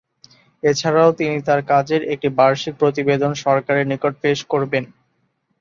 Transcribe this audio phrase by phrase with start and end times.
[0.63, 4.83] এছাড়াও তিনি তার কাজের একটি বার্ষিক প্রতিবেদন সরকারের নিকট পেশ করবেন।